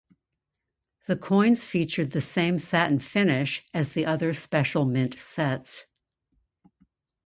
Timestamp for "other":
4.07-4.33